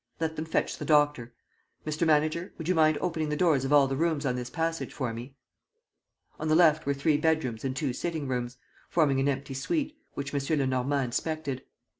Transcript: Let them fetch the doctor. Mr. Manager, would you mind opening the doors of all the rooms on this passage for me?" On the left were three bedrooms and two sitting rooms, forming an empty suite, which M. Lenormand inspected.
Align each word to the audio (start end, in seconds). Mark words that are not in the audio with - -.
Let 0.19 0.35
them 0.35 0.45
fetch 0.45 0.79
the 0.79 0.83
doctor. 0.83 1.31
Mr. 1.85 2.07
Manager, 2.07 2.53
would 2.57 2.67
you 2.67 2.73
mind 2.73 2.97
opening 3.01 3.29
the 3.29 3.35
doors 3.35 3.63
of 3.63 3.71
all 3.71 3.87
the 3.87 3.95
rooms 3.95 4.25
on 4.25 4.35
this 4.35 4.49
passage 4.49 4.91
for 4.91 5.13
me?" 5.13 5.35
On 6.39 6.47
the 6.47 6.55
left 6.55 6.87
were 6.87 6.95
three 6.95 7.17
bedrooms 7.17 7.63
and 7.63 7.75
two 7.75 7.93
sitting 7.93 8.27
rooms, 8.27 8.57
forming 8.89 9.19
an 9.19 9.29
empty 9.29 9.53
suite, 9.53 9.95
which 10.15 10.33
M. 10.33 10.57
Lenormand 10.57 11.05
inspected. 11.05 11.65